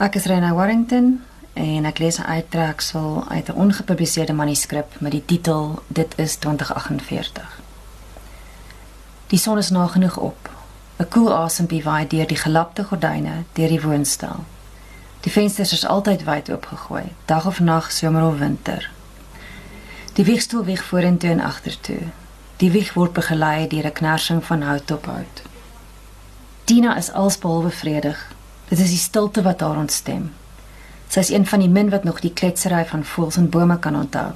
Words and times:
Ek 0.00 0.14
is 0.14 0.24
Rena 0.24 0.54
Warrington 0.56 1.20
en 1.52 1.84
ek 1.84 1.98
lees 2.00 2.16
'n 2.18 2.24
uittreksel 2.24 3.24
uit 3.28 3.48
'n 3.48 3.58
ongepubliseerde 3.64 4.32
manuskrip 4.32 5.00
met 5.00 5.12
die 5.12 5.24
titel 5.24 5.82
Dit 5.86 6.12
is 6.16 6.36
2048. 6.36 7.60
Die 9.26 9.38
son 9.38 9.58
is 9.58 9.70
nagenoeg 9.70 10.16
op. 10.16 10.50
'n 10.96 11.08
Koel 11.08 11.34
asempie 11.34 11.82
waai 11.82 12.06
deur 12.06 12.26
die 12.26 12.36
gelapte 12.36 12.84
gordyne 12.84 13.44
deur 13.52 13.68
die 13.68 13.80
woonstel. 13.80 14.44
Die 15.20 15.32
vensters 15.32 15.72
is 15.72 15.86
altyd 15.86 16.24
wyd 16.24 16.50
oopgegooi, 16.50 17.12
dag 17.24 17.46
of 17.46 17.60
nag, 17.60 17.92
somer 17.92 18.26
of 18.26 18.38
winter. 18.38 18.90
Die 20.12 20.24
wiegstoel 20.24 20.64
wieg 20.64 20.84
vorentoe 20.84 21.30
en 21.30 21.40
agtertoe. 21.40 22.02
Die 22.56 22.70
wieg 22.70 22.92
word 22.92 23.12
begelei 23.12 23.66
deur 23.68 23.86
'n 23.86 23.92
knarsing 23.92 24.44
van 24.44 24.62
hout 24.62 24.90
op 24.90 25.04
hout. 25.06 25.42
Tina 26.64 26.96
is 26.96 27.12
alsbehalwe 27.12 27.70
vredig. 27.70 28.38
Dit 28.70 28.78
is 28.78 28.92
die 28.94 29.02
stilte 29.02 29.42
wat 29.42 29.64
haar 29.66 29.78
ontstem. 29.80 30.28
Sy 31.10 31.24
is 31.24 31.30
een 31.34 31.46
van 31.46 31.58
die 31.58 31.68
min 31.68 31.88
wat 31.90 32.04
nog 32.06 32.20
die 32.22 32.30
kletsery 32.30 32.84
van 32.86 33.02
voëls 33.02 33.38
en 33.40 33.48
bome 33.50 33.78
kan 33.82 33.96
onthou. 33.98 34.28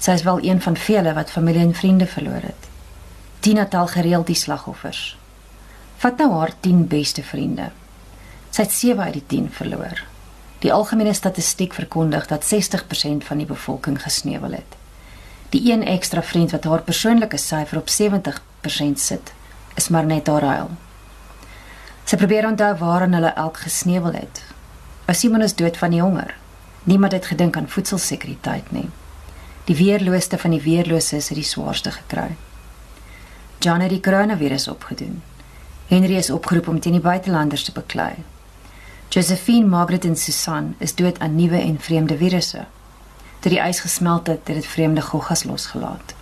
Sy 0.00 0.14
is 0.16 0.24
wel 0.24 0.40
een 0.44 0.62
van 0.64 0.76
vele 0.76 1.12
wat 1.12 1.30
familie 1.34 1.60
en 1.66 1.74
vriende 1.76 2.06
verloor 2.08 2.46
het. 2.48 2.68
Tina 3.44 3.66
tel 3.68 3.90
gereeld 3.92 4.26
die 4.26 4.38
slagoffers. 4.40 5.18
Vat 6.00 6.16
nou 6.16 6.30
haar 6.32 6.54
10 6.60 6.86
beste 6.88 7.22
vriende. 7.22 7.68
Sy 8.50 8.64
het 8.64 8.72
7 8.72 9.04
uit 9.04 9.18
die 9.18 9.26
10 9.26 9.52
verloor. 9.52 10.00
Die 10.64 10.72
algemene 10.72 11.12
statistiek 11.12 11.76
verkondig 11.76 12.26
dat 12.32 12.48
60% 12.54 13.28
van 13.28 13.44
die 13.44 13.46
bevolking 13.46 14.00
gesneuwel 14.02 14.56
het. 14.62 14.80
Die 15.52 15.72
een 15.72 15.84
ekstra 15.84 16.22
vriend 16.22 16.56
wat 16.56 16.64
haar 16.64 16.88
persoonlike 16.88 17.36
syfer 17.36 17.84
op 17.84 17.92
70% 17.92 18.96
sit, 18.96 19.32
is 19.74 19.88
maar 19.88 20.08
net 20.08 20.26
haar 20.26 20.42
huil. 20.42 20.70
Sy 22.06 22.14
probeer 22.16 22.46
onthou 22.46 22.70
waar 22.78 23.02
hulle 23.08 23.32
elk 23.34 23.56
gesneuwel 23.64 24.12
het. 24.14 24.42
Simon 25.10 25.42
is 25.42 25.54
dood 25.58 25.76
van 25.76 25.90
die 25.90 26.00
honger. 26.00 26.34
Niemand 26.84 27.12
het 27.12 27.26
gedink 27.26 27.56
aan 27.56 27.68
voedselsekuriteit 27.68 28.70
nie. 28.70 28.88
Die 29.66 29.76
weerloosste 29.76 30.38
van 30.38 30.54
die 30.54 30.62
weerloses 30.62 31.28
het 31.28 31.38
die 31.38 31.44
swaarste 31.44 31.90
gekry. 31.90 32.36
John 33.58 33.82
het 33.82 33.90
die 33.90 34.00
koronavirus 34.00 34.68
opgedoen. 34.68 35.22
Henry 35.86 36.14
is 36.14 36.30
opgeroep 36.30 36.68
om 36.68 36.80
teen 36.80 36.94
die 36.94 37.02
buitelanders 37.02 37.64
te 37.64 37.72
beklei. 37.72 38.12
Josephine, 39.08 39.66
Margaret 39.66 40.04
en 40.04 40.16
Susan 40.16 40.74
is 40.78 40.94
dood 40.94 41.18
aan 41.18 41.34
nuwe 41.34 41.58
en 41.58 41.80
vreemde 41.80 42.16
virusse. 42.16 42.66
Toe 43.40 43.50
die 43.50 43.62
ys 43.62 43.80
gesmelt 43.82 44.26
het, 44.26 44.46
het 44.46 44.62
dit 44.62 44.66
vreemde 44.66 45.02
goggas 45.02 45.44
losgelaat. 45.44 46.14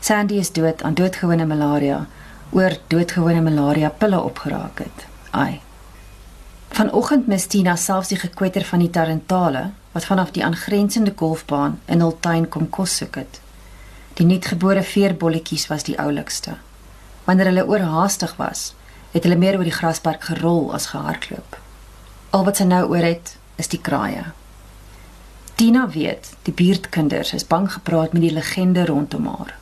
Sandy 0.00 0.34
is 0.42 0.52
dood 0.52 0.82
aan 0.82 0.94
doodgewone 0.94 1.46
malaria, 1.46 2.06
oor 2.50 2.76
doodgewone 2.86 3.40
malaria 3.40 3.90
pille 3.90 4.20
opgeraak 4.20 4.78
het. 4.78 5.06
Ai. 5.30 5.60
Vanoggend 6.76 7.26
mis 7.26 7.46
Tina 7.46 7.76
selfs 7.76 8.08
die 8.12 8.18
gekwetter 8.20 8.64
van 8.64 8.82
die 8.84 8.90
tarantale 8.90 9.70
wat 9.92 10.04
vanaf 10.04 10.30
die 10.36 10.44
aangrensende 10.44 11.12
golfbaan 11.16 11.80
in 11.86 12.00
hul 12.04 12.16
tuin 12.20 12.48
kom 12.48 12.68
kos 12.68 12.96
soek 13.00 13.16
het. 13.16 13.40
Die 14.16 14.26
nuutgebore 14.26 14.82
veerbolletjies 14.82 15.66
was 15.72 15.84
die 15.88 15.98
oulikste. 16.00 16.56
Wanneer 17.24 17.50
hulle 17.50 17.66
oorhaastig 17.66 18.36
was, 18.36 18.74
het 19.12 19.24
hulle 19.24 19.38
meer 19.40 19.58
oor 19.58 19.64
die 19.64 19.76
grasperk 19.78 20.28
gerol 20.28 20.72
as 20.76 20.90
gehardloop. 20.92 21.56
Al 22.36 22.44
wat 22.44 22.60
sy 22.60 22.66
nou 22.68 22.82
oor 22.92 23.04
het, 23.04 23.36
is 23.56 23.72
die 23.72 23.80
kraaie. 23.80 24.24
Tina 25.56 25.86
weet, 25.88 26.34
die 26.44 26.52
buurtkinders 26.52 27.32
is 27.32 27.46
bang 27.48 27.70
gepraat 27.72 28.12
met 28.12 28.26
die 28.26 28.32
legende 28.32 28.84
rondom 28.84 29.26
haar. 29.32 29.54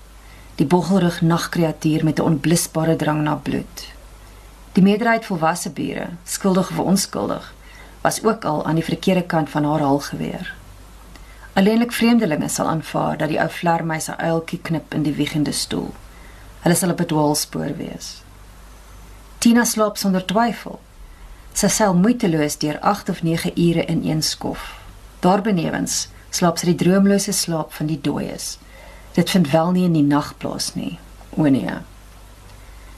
Die 0.55 0.67
boggelrug 0.67 1.21
nagkreatuur 1.21 2.05
met 2.05 2.19
'n 2.19 2.23
onblusbare 2.23 2.97
drang 2.97 3.23
na 3.23 3.35
bloed. 3.35 3.93
Die 4.73 4.83
meerderheid 4.83 5.25
volwasse 5.25 5.71
bure, 5.71 6.07
skuldig 6.25 6.71
of 6.71 6.79
onskuldig, 6.79 7.55
was 8.01 8.25
ook 8.25 8.45
al 8.45 8.65
aan 8.67 8.75
die 8.75 8.85
verkeerde 8.85 9.23
kant 9.23 9.51
van 9.51 9.65
haar 9.65 9.81
hal 9.81 9.99
geweer. 9.99 10.55
Alleenlik 11.53 11.93
vreemdelinge 11.93 12.49
sal 12.49 12.67
aanvaar 12.67 13.17
dat 13.17 13.29
die 13.29 13.39
ou 13.41 13.51
vlermuis 13.51 14.09
'n 14.09 14.19
uiltjie 14.19 14.59
knip 14.63 14.95
in 14.95 15.03
die 15.03 15.15
wiegende 15.15 15.53
stoel. 15.53 15.95
Hulle 16.61 16.75
sal 16.75 16.91
op 16.91 17.01
'n 17.01 17.07
dwaalspoor 17.07 17.77
wees. 17.77 18.23
Tina 19.39 19.65
slaap 19.65 19.97
sonder 19.97 20.25
twyfel. 20.25 20.81
Sy 21.53 21.69
sal 21.69 21.95
moeiteloos 21.95 22.59
deur 22.59 22.79
8 22.81 23.09
of 23.09 23.23
9 23.23 23.53
ure 23.55 23.85
in 23.85 24.05
een 24.05 24.23
skof. 24.23 24.79
Daarbenewens 25.21 26.09
slaap 26.31 26.59
sy 26.59 26.67
die 26.67 26.75
droomlose 26.75 27.33
slaap 27.33 27.73
van 27.73 27.87
die 27.87 28.01
dooies. 28.01 28.59
Dit 29.15 29.31
vind 29.31 29.51
wel 29.51 29.71
nie 29.71 29.85
in 29.85 29.93
die 29.93 30.07
nag 30.07 30.35
plaas 30.39 30.75
nie. 30.75 30.99
O 31.37 31.43
nee. 31.43 31.77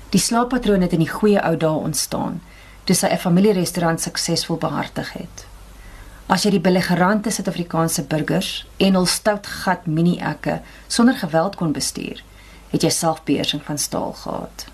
Die 0.08 0.20
slaappatroon 0.20 0.80
het 0.80 0.92
in 0.92 1.04
die 1.04 1.10
goeie 1.12 1.42
ou 1.42 1.56
dae 1.56 1.82
ontstaan 1.88 2.40
toe 2.86 2.94
sy 2.94 3.08
'n 3.10 3.18
familierestaurant 3.18 4.00
suksesvol 4.00 4.56
behartig 4.56 5.12
het. 5.12 5.46
As 6.26 6.42
jy 6.42 6.50
die 6.50 6.60
belligerante 6.60 7.30
Suid-Afrikaanse 7.30 8.02
burgers 8.02 8.66
en 8.76 8.94
hul 8.94 9.06
stout 9.06 9.46
gat 9.46 9.86
mini-ekke 9.86 10.60
sonder 10.86 11.14
geweld 11.14 11.56
kon 11.56 11.72
bestuur, 11.72 12.22
het 12.70 12.82
jy 12.82 12.90
selfbeheersing 12.90 13.62
van 13.62 13.78
staal 13.78 14.12
gehad. 14.12 14.66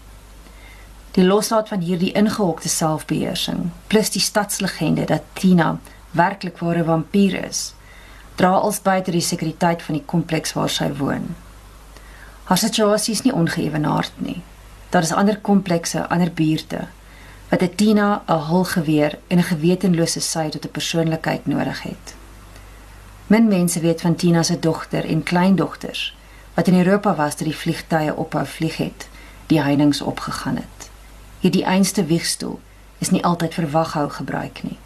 Die 1.13 1.25
loslaat 1.25 1.69
van 1.69 1.81
hierdie 1.81 2.13
ingehokte 2.13 2.69
selfbeheersing, 2.69 3.71
plus 3.87 4.11
die 4.11 4.21
stadslegende 4.21 5.05
dat 5.05 5.23
Tina 5.33 5.79
werklik 6.11 6.59
ware 6.59 6.85
vampier 6.85 7.45
is, 7.45 7.75
dra 8.35 8.53
als 8.55 8.81
by 8.83 9.01
tot 9.01 9.13
die 9.13 9.25
sekuriteit 9.25 9.83
van 9.83 9.95
die 9.95 10.05
kompleks 10.05 10.53
waar 10.53 10.71
sy 10.71 10.89
woon. 10.99 11.35
Haar 12.45 12.59
situasie 12.59 13.15
is 13.15 13.23
nie 13.23 13.35
ongeëwenaard 13.35 14.13
nie. 14.17 14.43
Daar 14.91 15.03
is 15.03 15.13
ander 15.13 15.39
komplekse, 15.39 16.09
ander 16.09 16.33
buurte 16.33 16.87
wat 17.49 17.63
'n 17.63 17.75
Tina 17.75 18.23
'n 18.29 18.45
hul 18.49 18.65
geweer 18.65 19.19
en 19.29 19.39
'n 19.39 19.51
gewetenlose 19.53 20.21
sy 20.21 20.49
tot 20.49 20.65
'n 20.65 20.71
persoonlikheid 20.71 21.47
nodig 21.47 21.83
het. 21.83 22.15
Min 23.27 23.49
mense 23.49 23.81
weet 23.81 24.01
van 24.01 24.15
Tina 24.15 24.43
se 24.43 24.59
dogter 24.59 25.05
en 25.05 25.23
kleindogters 25.23 26.17
wat 26.55 26.69
in 26.69 26.79
Europa 26.79 27.15
was 27.15 27.35
toe 27.35 27.47
die 27.47 27.57
vliegtye 27.57 28.17
ophou 28.17 28.47
vlieg 28.47 28.77
het, 28.77 29.09
die 29.47 29.61
heininge 29.61 30.05
opgegaan 30.05 30.57
het 30.57 30.83
hierdie 31.43 31.65
einste 31.67 32.05
wiegstoel 32.05 32.61
is 33.03 33.11
nie 33.11 33.25
altyd 33.27 33.57
vir 33.59 33.67
waghou 33.75 34.07
gebruik 34.15 34.63
nie. 34.63 34.79